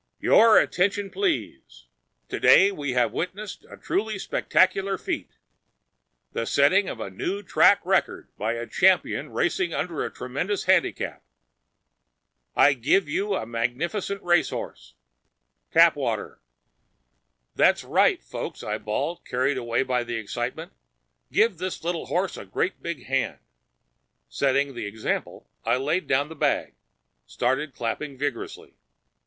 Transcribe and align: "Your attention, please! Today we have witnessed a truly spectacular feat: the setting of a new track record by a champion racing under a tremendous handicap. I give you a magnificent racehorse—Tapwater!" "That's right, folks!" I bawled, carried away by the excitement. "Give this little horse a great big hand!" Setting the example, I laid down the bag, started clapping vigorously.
"Your 0.19 0.57
attention, 0.57 1.11
please! 1.11 1.85
Today 2.27 2.71
we 2.71 2.93
have 2.93 3.11
witnessed 3.11 3.67
a 3.69 3.77
truly 3.77 4.17
spectacular 4.17 4.97
feat: 4.97 5.29
the 6.31 6.47
setting 6.47 6.89
of 6.89 6.99
a 6.99 7.11
new 7.11 7.43
track 7.43 7.85
record 7.85 8.27
by 8.35 8.53
a 8.53 8.65
champion 8.65 9.29
racing 9.31 9.75
under 9.75 10.03
a 10.03 10.09
tremendous 10.11 10.63
handicap. 10.63 11.21
I 12.55 12.73
give 12.73 13.07
you 13.07 13.35
a 13.35 13.45
magnificent 13.45 14.23
racehorse—Tapwater!" 14.23 16.39
"That's 17.53 17.83
right, 17.83 18.23
folks!" 18.23 18.63
I 18.63 18.79
bawled, 18.79 19.23
carried 19.23 19.57
away 19.59 19.83
by 19.83 20.03
the 20.03 20.15
excitement. 20.15 20.73
"Give 21.31 21.59
this 21.59 21.83
little 21.83 22.07
horse 22.07 22.37
a 22.37 22.45
great 22.45 22.81
big 22.81 23.05
hand!" 23.05 23.37
Setting 24.27 24.73
the 24.73 24.87
example, 24.87 25.47
I 25.63 25.75
laid 25.77 26.07
down 26.07 26.27
the 26.29 26.35
bag, 26.35 26.73
started 27.27 27.75
clapping 27.75 28.17
vigorously. 28.17 28.73